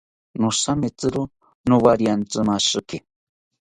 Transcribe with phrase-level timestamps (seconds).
[0.39, 1.21] Nothamaetziro
[1.69, 2.97] nowariantzimashiki